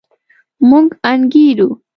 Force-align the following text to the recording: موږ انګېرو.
موږ 0.69 0.87
انګېرو. 1.11 1.69